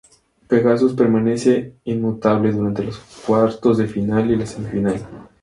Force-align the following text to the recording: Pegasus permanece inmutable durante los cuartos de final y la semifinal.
Pegasus 0.47 0.93
permanece 0.95 1.75
inmutable 1.83 2.51
durante 2.53 2.83
los 2.83 2.97
cuartos 3.23 3.77
de 3.77 3.85
final 3.85 4.31
y 4.31 4.35
la 4.35 4.47
semifinal. 4.47 5.07